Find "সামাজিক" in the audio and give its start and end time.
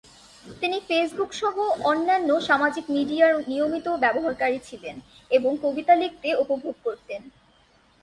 2.47-2.85